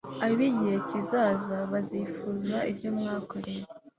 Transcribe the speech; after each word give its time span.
ab 0.25 0.37
igihe 0.49 0.77
kizaza 0.89 1.57
bazifuza 1.71 2.57
ibyo 2.71 2.89
mwakorewe 2.97 3.67